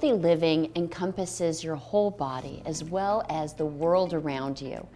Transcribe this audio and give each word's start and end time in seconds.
Healthy 0.00 0.18
living 0.22 0.72
encompasses 0.76 1.62
your 1.62 1.76
whole 1.76 2.10
body 2.10 2.62
as 2.64 2.82
well 2.82 3.22
as 3.28 3.52
the 3.52 3.66
world 3.66 4.14
around 4.14 4.58
you. 4.58 4.86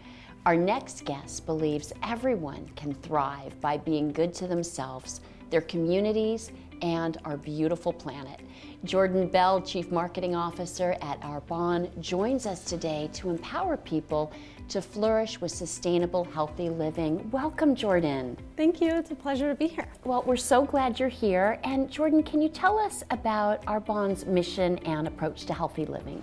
Our 0.47 0.57
next 0.57 1.05
guest 1.05 1.45
believes 1.45 1.93
everyone 2.03 2.71
can 2.75 2.95
thrive 2.95 3.61
by 3.61 3.77
being 3.77 4.13
good 4.13 4.33
to 4.33 4.47
themselves, 4.47 5.21
their 5.51 5.63
communities, 5.63 6.51
and 6.83 7.19
our 7.25 7.37
beautiful 7.37 7.93
planet. 7.93 8.41
Jordan 8.85 9.29
Bell, 9.29 9.63
Chief 9.63 9.91
Marketing 9.91 10.35
Officer 10.35 10.97
at 11.01 11.19
Arbonne, 11.23 11.89
joins 12.01 12.47
us 12.47 12.65
today 12.65 13.09
to 13.15 13.31
empower 13.31 13.77
people 13.79 14.33
to 14.69 14.83
flourish 14.83 15.41
with 15.41 15.51
sustainable, 15.51 16.25
healthy 16.25 16.69
living. 16.69 17.31
Welcome, 17.31 17.75
Jordan. 17.75 18.37
Thank 18.57 18.81
you. 18.81 18.95
It's 18.95 19.11
a 19.11 19.15
pleasure 19.15 19.49
to 19.49 19.55
be 19.55 19.67
here. 19.67 19.89
Well, 20.05 20.23
we're 20.27 20.37
so 20.37 20.65
glad 20.65 20.99
you're 20.99 21.09
here. 21.09 21.59
And 21.65 21.91
Jordan, 21.91 22.23
can 22.23 22.43
you 22.43 22.49
tell 22.49 22.79
us 22.79 23.03
about 23.11 23.65
Arbonne's 23.67 24.27
mission 24.27 24.79
and 24.79 25.07
approach 25.07 25.47
to 25.47 25.55
healthy 25.55 25.87
living? 25.87 26.23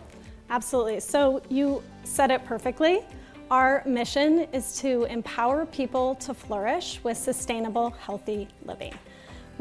Absolutely. 0.50 1.00
So 1.00 1.42
you 1.50 1.82
said 2.04 2.30
it 2.30 2.46
perfectly. 2.46 3.02
Our 3.50 3.84
mission 3.86 4.48
is 4.54 4.80
to 4.82 5.06
empower 5.06 5.66
people 5.66 6.16
to 6.16 6.34
flourish 6.34 7.00
with 7.04 7.18
sustainable, 7.18 7.90
healthy 7.92 8.48
living. 8.66 8.94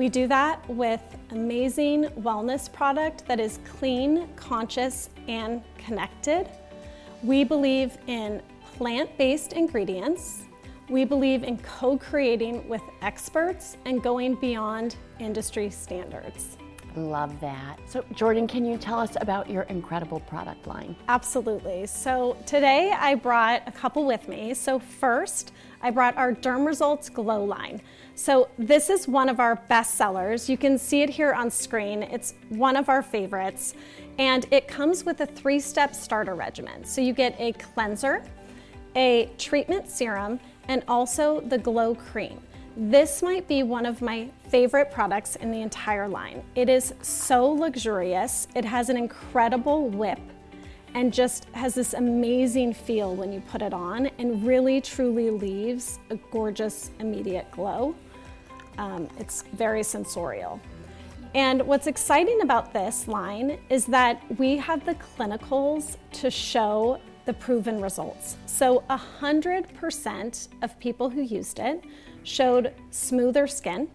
We 0.00 0.09
do 0.09 0.27
that 0.28 0.66
with 0.66 1.02
amazing 1.28 2.04
wellness 2.22 2.72
product 2.72 3.27
that 3.27 3.38
is 3.38 3.59
clean, 3.68 4.28
conscious, 4.34 5.10
and 5.28 5.62
connected. 5.76 6.48
We 7.23 7.45
believe 7.45 7.98
in 8.06 8.40
plant-based 8.78 9.52
ingredients. 9.52 10.45
We 10.88 11.04
believe 11.04 11.45
in 11.45 11.59
co-creating 11.59 12.66
with 12.66 12.80
experts 13.02 13.76
and 13.84 14.02
going 14.02 14.36
beyond 14.36 14.96
industry 15.18 15.68
standards. 15.68 16.56
Love 16.96 17.38
that. 17.41 17.79
So, 17.87 18.05
Jordan, 18.15 18.49
can 18.49 18.65
you 18.65 18.77
tell 18.77 18.99
us 18.99 19.16
about 19.21 19.49
your 19.49 19.63
incredible 19.65 20.21
product 20.21 20.66
line? 20.66 20.96
Absolutely. 21.09 21.87
So, 21.87 22.37
today 22.46 22.93
I 22.96 23.15
brought 23.15 23.63
a 23.66 23.73
couple 23.73 24.05
with 24.05 24.29
me. 24.29 24.55
So, 24.55 24.79
first, 24.79 25.52
I 25.83 25.91
brought 25.91 26.16
our 26.16 26.33
Derm 26.33 26.66
Results 26.66 27.09
Glow 27.09 27.45
line. 27.45 27.80
So, 28.16 28.49
this 28.59 28.91
is 28.91 29.07
one 29.07 29.29
of 29.29 29.38
our 29.38 29.57
best 29.68 29.95
sellers. 29.95 30.51
You 30.51 30.59
can 30.59 30.77
see 30.79 31.02
it 31.02 31.11
here 31.11 31.33
on 31.33 31.51
screen. 31.51 32.02
It's 32.02 32.35
one 32.49 32.77
of 32.77 32.88
our 32.88 33.02
favorites, 33.02 33.74
and 34.18 34.46
it 34.51 34.66
comes 34.66 35.05
with 35.05 35.21
a 35.21 35.27
three 35.27 35.61
step 35.61 35.95
starter 35.95 36.35
regimen. 36.35 36.85
So, 36.85 37.01
you 37.01 37.13
get 37.13 37.37
a 37.38 37.52
cleanser, 37.52 38.24
a 38.96 39.30
treatment 39.38 39.88
serum, 39.88 40.41
and 40.66 40.83
also 40.88 41.41
the 41.41 41.59
Glow 41.59 41.95
Cream. 41.95 42.41
This 42.76 43.21
might 43.21 43.49
be 43.49 43.63
one 43.63 43.85
of 43.85 44.01
my 44.01 44.29
favorite 44.49 44.90
products 44.93 45.37
in 45.37 45.51
the 45.51 45.60
entire 45.60 46.09
line. 46.09 46.43
It 46.54 46.68
is 46.68 46.95
so 47.02 47.49
luxurious. 47.51 48.46
It 48.54 48.65
has 48.65 48.88
an 48.88 48.96
incredible 48.96 49.88
whip 49.88 50.21
and 50.95 51.12
just 51.12 51.46
has 51.52 51.74
this 51.74 51.95
amazing 51.95 52.74
feel 52.74 53.15
when 53.15 53.32
you 53.32 53.40
put 53.40 53.62
it 53.62 53.74
on 53.74 54.07
and 54.18 54.46
really 54.46 54.80
truly 54.80 55.30
leaves 55.30 55.99
a 56.10 56.16
gorgeous 56.30 56.90
immediate 57.01 57.51
glow. 57.51 57.95
Um, 58.79 59.09
it's 59.18 59.43
very 59.52 59.82
sensorial. 59.82 60.60
And 61.34 61.62
what's 61.66 61.87
exciting 61.87 62.40
about 62.43 62.73
this 62.73 63.07
line 63.07 63.59
is 63.68 63.84
that 63.87 64.21
we 64.38 64.56
have 64.56 64.84
the 64.84 64.94
clinicals 64.94 65.97
to 66.12 66.31
show 66.31 67.00
the 67.25 67.32
proven 67.34 67.81
results. 67.81 68.37
So 68.47 68.82
100% 68.91 70.49
of 70.62 70.78
people 70.78 71.10
who 71.10 71.22
used 71.22 71.59
it 71.59 71.84
showed 72.22 72.75
smoother 72.91 73.47
skin. 73.47 73.88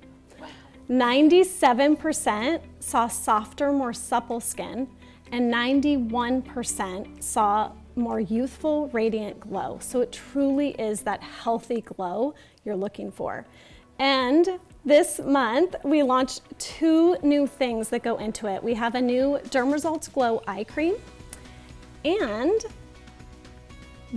97% 0.90 2.62
saw 2.80 3.08
softer, 3.08 3.72
more 3.72 3.94
supple 3.94 4.40
skin, 4.40 4.88
and 5.32 5.52
91% 5.52 7.24
saw 7.24 7.72
more 7.96 8.20
youthful, 8.20 8.90
radiant 8.90 9.40
glow. 9.40 9.80
So 9.82 10.02
it 10.02 10.12
truly 10.12 10.72
is 10.72 11.02
that 11.02 11.24
healthy 11.24 11.82
glow 11.82 12.36
you're 12.64 12.76
looking 12.76 13.12
for. 13.12 13.48
And 13.98 14.60
this 14.84 15.20
month, 15.20 15.76
we 15.84 16.04
launched 16.04 16.42
two 16.60 17.18
new 17.24 17.48
things 17.48 17.90
that 17.90 18.04
go 18.04 18.18
into 18.18 18.48
it. 18.48 18.64
We 18.64 18.74
have 18.76 18.94
a 18.96 19.02
new 19.02 19.40
Derm 19.46 19.72
Results 19.74 20.08
Glow 20.08 20.44
Eye 20.48 20.66
Cream 20.66 20.96
and 22.04 22.66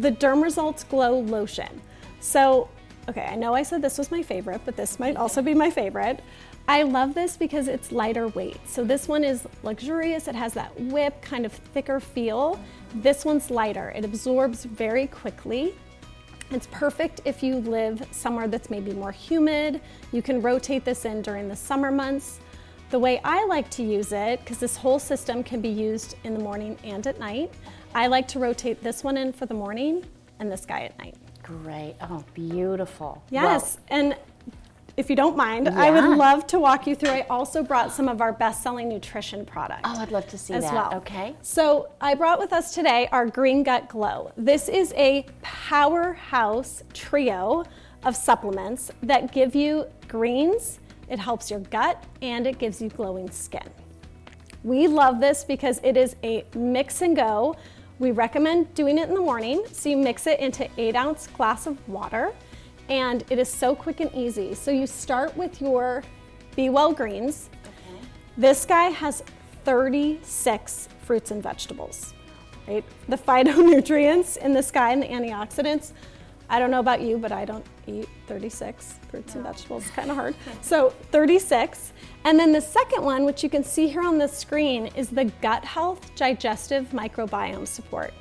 the 0.00 0.12
Derm 0.12 0.42
Results 0.42 0.84
Glow 0.84 1.20
Lotion. 1.20 1.80
So 2.20 2.68
Okay, 3.08 3.24
I 3.24 3.36
know 3.36 3.54
I 3.54 3.62
said 3.62 3.80
this 3.80 3.96
was 3.96 4.10
my 4.10 4.22
favorite, 4.22 4.60
but 4.66 4.76
this 4.76 4.98
might 4.98 5.16
also 5.16 5.40
be 5.40 5.54
my 5.54 5.70
favorite. 5.70 6.20
I 6.68 6.82
love 6.82 7.14
this 7.14 7.38
because 7.38 7.66
it's 7.66 7.90
lighter 7.90 8.28
weight. 8.28 8.58
So 8.68 8.84
this 8.84 9.08
one 9.08 9.24
is 9.24 9.48
luxurious. 9.62 10.28
It 10.28 10.34
has 10.34 10.52
that 10.52 10.78
whip 10.78 11.22
kind 11.22 11.46
of 11.46 11.52
thicker 11.52 12.00
feel. 12.00 12.60
This 12.96 13.24
one's 13.24 13.50
lighter. 13.50 13.94
It 13.96 14.04
absorbs 14.04 14.66
very 14.66 15.06
quickly. 15.06 15.74
It's 16.50 16.66
perfect 16.66 17.22
if 17.24 17.42
you 17.42 17.56
live 17.56 18.06
somewhere 18.10 18.46
that's 18.46 18.68
maybe 18.68 18.92
more 18.92 19.12
humid. 19.12 19.80
You 20.12 20.20
can 20.20 20.42
rotate 20.42 20.84
this 20.84 21.06
in 21.06 21.22
during 21.22 21.48
the 21.48 21.56
summer 21.56 21.90
months. 21.90 22.40
The 22.90 22.98
way 22.98 23.20
I 23.22 23.44
like 23.46 23.68
to 23.70 23.82
use 23.82 24.12
it, 24.12 24.40
because 24.40 24.58
this 24.58 24.76
whole 24.76 24.98
system 24.98 25.42
can 25.42 25.60
be 25.60 25.68
used 25.68 26.16
in 26.24 26.32
the 26.32 26.40
morning 26.40 26.78
and 26.84 27.06
at 27.06 27.18
night, 27.18 27.52
I 27.94 28.06
like 28.06 28.26
to 28.28 28.38
rotate 28.38 28.82
this 28.82 29.04
one 29.04 29.18
in 29.18 29.32
for 29.32 29.44
the 29.44 29.54
morning 29.54 30.04
and 30.40 30.50
this 30.50 30.64
guy 30.64 30.84
at 30.84 30.98
night. 30.98 31.14
Great. 31.42 31.96
Oh, 32.00 32.24
beautiful. 32.32 33.22
Yes. 33.30 33.76
Well, 33.90 33.98
and 33.98 34.16
if 34.96 35.10
you 35.10 35.16
don't 35.16 35.36
mind, 35.36 35.66
yeah. 35.66 35.80
I 35.80 35.90
would 35.90 36.16
love 36.16 36.46
to 36.48 36.58
walk 36.58 36.86
you 36.86 36.94
through. 36.94 37.10
I 37.10 37.26
also 37.30 37.62
brought 37.62 37.92
some 37.92 38.08
of 38.08 38.20
our 38.20 38.32
best 38.32 38.62
selling 38.62 38.88
nutrition 38.88 39.44
products. 39.44 39.82
Oh, 39.84 40.00
I'd 40.00 40.10
love 40.10 40.26
to 40.28 40.38
see 40.38 40.54
as 40.54 40.64
that. 40.64 40.72
Well. 40.72 40.94
Okay. 40.94 41.36
So 41.42 41.90
I 42.00 42.14
brought 42.14 42.38
with 42.38 42.52
us 42.52 42.74
today 42.74 43.08
our 43.12 43.26
Green 43.26 43.62
Gut 43.62 43.88
Glow. 43.88 44.32
This 44.36 44.68
is 44.68 44.92
a 44.96 45.26
powerhouse 45.42 46.82
trio 46.94 47.64
of 48.04 48.16
supplements 48.16 48.90
that 49.02 49.30
give 49.30 49.54
you 49.54 49.86
greens, 50.08 50.80
it 51.08 51.18
helps 51.18 51.50
your 51.50 51.60
gut, 51.60 52.04
and 52.22 52.46
it 52.46 52.58
gives 52.58 52.80
you 52.80 52.88
glowing 52.88 53.30
skin. 53.30 53.68
We 54.64 54.86
love 54.88 55.20
this 55.20 55.44
because 55.44 55.80
it 55.82 55.96
is 55.96 56.16
a 56.24 56.44
mix 56.54 57.02
and 57.02 57.16
go 57.16 57.56
we 57.98 58.12
recommend 58.12 58.72
doing 58.74 58.98
it 58.98 59.08
in 59.08 59.14
the 59.14 59.20
morning. 59.20 59.64
So 59.72 59.88
you 59.88 59.96
mix 59.96 60.26
it 60.26 60.38
into 60.40 60.68
eight 60.78 60.94
ounce 60.94 61.26
glass 61.26 61.66
of 61.66 61.76
water 61.88 62.32
and 62.88 63.24
it 63.28 63.38
is 63.38 63.48
so 63.48 63.74
quick 63.74 64.00
and 64.00 64.14
easy. 64.14 64.54
So 64.54 64.70
you 64.70 64.86
start 64.86 65.36
with 65.36 65.60
your 65.60 66.02
Be 66.54 66.70
Well 66.70 66.92
greens. 66.92 67.50
Okay. 67.64 68.06
This 68.36 68.64
guy 68.64 68.84
has 68.84 69.22
36 69.64 70.88
fruits 71.02 71.30
and 71.32 71.42
vegetables, 71.42 72.14
right? 72.68 72.84
The 73.08 73.18
phytonutrients 73.18 74.36
in 74.36 74.52
this 74.52 74.70
guy 74.70 74.92
and 74.92 75.02
the 75.02 75.08
antioxidants 75.08 75.92
I 76.50 76.58
don't 76.58 76.70
know 76.70 76.80
about 76.80 77.02
you, 77.02 77.18
but 77.18 77.30
I 77.30 77.44
don't 77.44 77.64
eat 77.86 78.08
36 78.26 78.94
fruits 79.10 79.34
no. 79.34 79.40
and 79.40 79.48
vegetables. 79.48 79.86
It's 79.86 79.94
kind 79.94 80.10
of 80.10 80.16
hard. 80.16 80.34
So 80.62 80.90
36. 81.12 81.92
And 82.24 82.38
then 82.38 82.52
the 82.52 82.60
second 82.60 83.04
one, 83.04 83.24
which 83.24 83.42
you 83.42 83.50
can 83.50 83.62
see 83.62 83.88
here 83.88 84.02
on 84.02 84.18
the 84.18 84.28
screen, 84.28 84.86
is 84.96 85.08
the 85.08 85.26
gut 85.42 85.64
health 85.64 86.14
digestive 86.14 86.88
microbiome 86.90 87.66
support. 87.66 88.14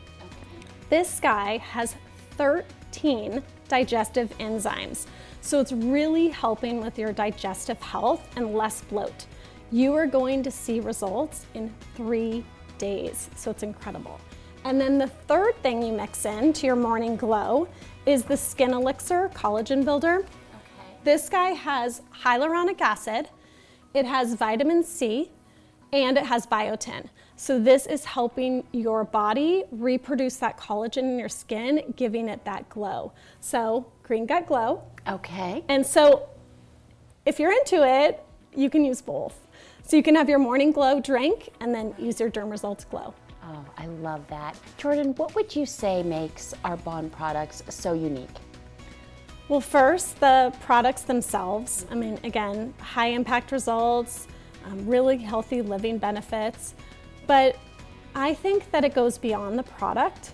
This 0.90 1.20
guy 1.20 1.58
has 1.58 1.96
13 2.32 3.42
digestive 3.68 4.38
enzymes. 4.38 5.08
So 5.42 5.60
it's 5.60 5.72
really 5.72 6.30
helping 6.30 6.82
with 6.82 6.98
your 6.98 7.14
digestive 7.14 7.82
health 7.82 8.28
and 8.36 8.54
less 8.54 8.82
bloat. 8.82 9.26
You 9.72 9.94
are 9.94 10.08
going 10.08 10.44
to 10.44 10.52
see 10.52 10.80
results 10.80 11.46
in 11.54 11.74
three 11.96 12.46
days. 12.78 13.30
So 13.36 13.52
it's 13.52 13.64
incredible. 13.64 14.20
And 14.68 14.82
then 14.82 14.98
the 14.98 15.08
third 15.08 15.56
thing 15.64 15.82
you 15.82 15.94
mix 15.94 16.26
in 16.26 16.52
to 16.52 16.66
your 16.66 16.76
morning 16.76 17.16
glow 17.16 17.70
is 18.06 18.26
the 18.26 18.36
Skin 18.36 18.74
Elixir 18.74 19.30
Collagen 19.30 19.86
Builder. 19.86 20.18
Okay. 20.18 20.98
This 21.06 21.30
guy 21.30 21.52
has 21.52 22.02
hyaluronic 22.14 22.82
acid, 22.82 23.30
it 23.94 24.06
has 24.06 24.34
vitamin 24.34 24.84
C, 24.84 25.32
and 25.94 26.18
it 26.18 26.26
has 26.26 26.46
biotin. 26.46 27.08
So 27.38 27.58
this 27.58 27.86
is 27.86 28.04
helping 28.04 28.66
your 28.74 29.06
body 29.06 29.64
reproduce 29.72 30.36
that 30.38 30.58
collagen 30.58 31.04
in 31.04 31.18
your 31.18 31.30
skin, 31.30 31.94
giving 31.96 32.28
it 32.28 32.44
that 32.44 32.68
glow. 32.68 33.14
So 33.40 33.90
Green 34.04 34.26
Gut 34.26 34.48
Glow. 34.48 34.84
Okay. 35.08 35.64
And 35.70 35.88
so 35.88 36.28
if 37.26 37.40
you're 37.40 37.54
into 37.54 37.88
it, 37.88 38.22
you 38.54 38.70
can 38.70 38.84
use 38.84 39.02
both. 39.02 39.48
So 39.84 39.96
you 39.96 40.04
can 40.04 40.16
have 40.16 40.28
your 40.28 40.40
morning 40.40 40.74
glow 40.74 41.00
drink 41.00 41.52
and 41.62 41.74
then 41.74 41.96
use 41.98 42.20
your 42.20 42.30
Derm 42.30 42.52
Results 42.52 42.84
Glow. 42.84 43.14
Oh, 43.50 43.64
I 43.78 43.86
love 43.86 44.28
that. 44.28 44.58
Jordan, 44.78 45.14
what 45.16 45.34
would 45.36 45.56
you 45.56 45.66
say 45.66 46.04
makes 46.04 46.54
Arbonne 46.66 47.10
products 47.10 47.64
so 47.70 47.94
unique? 47.94 48.30
Well, 49.48 49.62
first, 49.62 50.20
the 50.20 50.54
products 50.60 51.04
themselves. 51.04 51.86
I 51.90 51.96
mean, 51.96 52.20
again, 52.26 52.74
high 52.82 53.08
impact 53.08 53.54
results, 53.54 54.28
um, 54.66 54.86
really 54.86 55.18
healthy 55.18 55.62
living 55.62 55.98
benefits. 55.98 56.76
But 57.26 57.56
I 58.16 58.34
think 58.34 58.70
that 58.72 58.84
it 58.84 58.94
goes 58.94 59.18
beyond 59.18 59.58
the 59.58 59.64
product. 59.64 60.34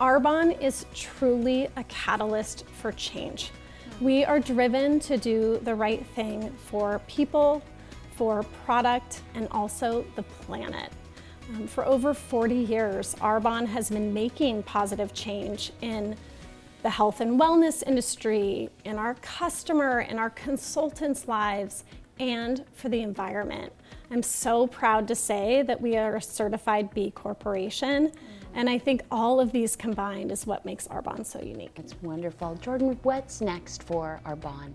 Arbonne 0.00 0.60
is 0.60 0.86
truly 0.92 1.68
a 1.76 1.84
catalyst 1.84 2.66
for 2.80 2.90
change. 2.90 3.52
We 4.00 4.24
are 4.24 4.40
driven 4.40 4.98
to 5.00 5.16
do 5.16 5.60
the 5.62 5.74
right 5.76 6.04
thing 6.16 6.50
for 6.66 7.00
people, 7.06 7.62
for 8.16 8.42
product, 8.64 9.22
and 9.34 9.46
also 9.52 10.04
the 10.16 10.22
planet. 10.22 10.90
Um, 11.48 11.66
for 11.66 11.84
over 11.86 12.14
40 12.14 12.54
years, 12.54 13.14
Arbonne 13.16 13.66
has 13.66 13.90
been 13.90 14.12
making 14.12 14.62
positive 14.64 15.12
change 15.14 15.72
in 15.80 16.14
the 16.82 16.90
health 16.90 17.20
and 17.20 17.38
wellness 17.38 17.82
industry, 17.86 18.70
in 18.84 18.96
our 18.96 19.14
customer 19.14 19.98
and 20.00 20.18
our 20.18 20.30
consultants' 20.30 21.28
lives, 21.28 21.84
and 22.18 22.64
for 22.74 22.88
the 22.88 23.00
environment. 23.00 23.72
I'm 24.10 24.22
so 24.22 24.66
proud 24.66 25.08
to 25.08 25.14
say 25.14 25.62
that 25.62 25.80
we 25.80 25.96
are 25.96 26.16
a 26.16 26.22
certified 26.22 26.92
B 26.94 27.10
Corporation. 27.10 28.12
And 28.54 28.68
I 28.68 28.78
think 28.78 29.02
all 29.10 29.40
of 29.40 29.52
these 29.52 29.76
combined 29.76 30.32
is 30.32 30.46
what 30.46 30.64
makes 30.64 30.88
Arbonne 30.88 31.24
so 31.24 31.40
unique. 31.40 31.72
It's 31.76 31.94
wonderful. 32.02 32.56
Jordan, 32.56 32.98
what's 33.02 33.40
next 33.40 33.82
for 33.84 34.20
Arbonne? 34.26 34.72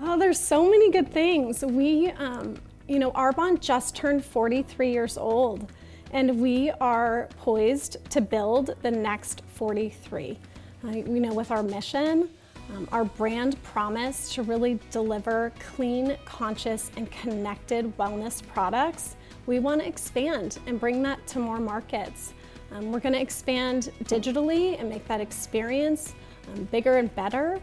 Oh, 0.00 0.18
there's 0.18 0.40
so 0.40 0.68
many 0.68 0.90
good 0.90 1.12
things. 1.12 1.62
We, 1.62 2.10
um, 2.12 2.56
you 2.86 2.98
know, 2.98 3.10
Arbonne 3.12 3.60
just 3.60 3.96
turned 3.96 4.24
43 4.24 4.92
years 4.92 5.16
old, 5.16 5.72
and 6.12 6.40
we 6.40 6.70
are 6.80 7.28
poised 7.38 7.96
to 8.10 8.20
build 8.20 8.74
the 8.82 8.90
next 8.90 9.42
43. 9.54 10.38
Uh, 10.84 10.88
you 10.88 11.20
know, 11.20 11.32
with 11.32 11.50
our 11.50 11.62
mission, 11.62 12.28
um, 12.74 12.88
our 12.92 13.04
brand 13.04 13.62
promise 13.62 14.32
to 14.34 14.42
really 14.42 14.78
deliver 14.90 15.52
clean, 15.58 16.16
conscious, 16.24 16.90
and 16.96 17.10
connected 17.10 17.96
wellness 17.96 18.46
products, 18.46 19.16
we 19.46 19.58
want 19.58 19.80
to 19.80 19.88
expand 19.88 20.58
and 20.66 20.78
bring 20.78 21.02
that 21.02 21.26
to 21.28 21.38
more 21.38 21.60
markets. 21.60 22.34
Um, 22.72 22.92
we're 22.92 23.00
going 23.00 23.14
to 23.14 23.20
expand 23.20 23.92
digitally 24.04 24.78
and 24.78 24.88
make 24.88 25.06
that 25.06 25.20
experience 25.20 26.14
um, 26.52 26.64
bigger 26.64 26.96
and 26.96 27.14
better. 27.14 27.60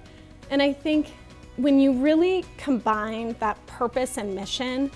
And 0.50 0.62
I 0.62 0.74
think 0.74 1.14
when 1.58 1.80
you 1.80 1.94
really 1.94 2.46
combine 2.58 3.36
that 3.40 3.64
purpose 3.68 4.18
and 4.18 4.34
mission 4.34 4.92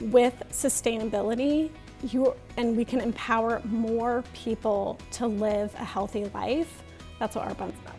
with 0.00 0.42
sustainability, 0.50 1.70
you 2.02 2.34
and 2.56 2.76
we 2.76 2.84
can 2.84 3.00
empower 3.00 3.60
more 3.64 4.22
people 4.32 4.98
to 5.12 5.26
live 5.26 5.74
a 5.74 5.84
healthy 5.84 6.26
life. 6.26 6.82
That's 7.18 7.34
what 7.34 7.48
Arbonne's 7.48 7.78
about. 7.80 7.96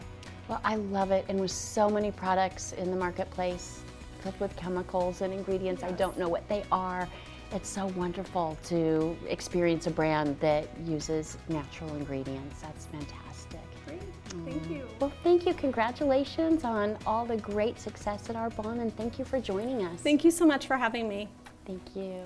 Well, 0.48 0.62
I 0.64 0.78
love 0.78 1.12
it. 1.12 1.26
And 1.30 1.40
with 1.40 1.52
so 1.52 1.90
many 1.90 2.12
products 2.12 2.72
in 2.74 2.90
the 2.90 2.98
marketplace 2.98 3.82
filled 4.22 4.40
with 4.40 4.56
chemicals 4.56 5.22
and 5.22 5.34
ingredients, 5.34 5.82
yes. 5.82 5.92
I 5.92 5.96
don't 5.96 6.18
know 6.18 6.30
what 6.30 6.48
they 6.50 6.64
are. 6.72 7.08
It's 7.52 7.70
so 7.70 7.88
wonderful 7.88 8.58
to 8.66 9.18
experience 9.28 9.88
a 9.88 9.92
brand 9.92 10.40
that 10.40 10.68
uses 10.86 11.38
natural 11.50 11.94
ingredients. 11.96 12.62
That's 12.62 12.86
fantastic. 12.86 13.60
Great. 13.88 14.02
Thank 14.46 14.64
mm. 14.64 14.72
you. 14.72 14.88
Well, 15.00 15.12
thank 15.24 15.46
you. 15.46 15.54
Congratulations 15.56 16.64
on 16.64 16.98
all 17.06 17.26
the 17.26 17.38
great 17.38 17.80
success 17.80 18.30
at 18.30 18.36
Arbonne, 18.36 18.82
and 18.82 18.96
thank 18.96 19.18
you 19.18 19.26
for 19.26 19.40
joining 19.42 19.84
us. 19.84 20.00
Thank 20.02 20.24
you 20.24 20.32
so 20.32 20.46
much 20.46 20.68
for 20.68 20.78
having 20.78 21.10
me. 21.10 21.28
Thank 21.70 21.96
you. 21.96 22.24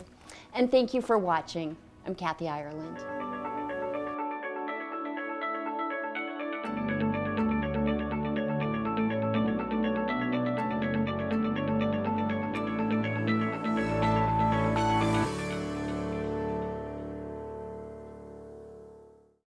And 0.54 0.72
thank 0.72 0.94
you 0.94 1.02
for 1.02 1.18
watching. 1.18 1.76
I'm 2.06 2.16
Kathy 2.16 2.48
Ireland. 2.48 3.33